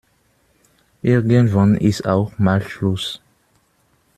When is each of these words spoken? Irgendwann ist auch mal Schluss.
Irgendwann 1.03 1.75
ist 1.75 2.07
auch 2.07 2.35
mal 2.39 2.59
Schluss. 2.63 3.21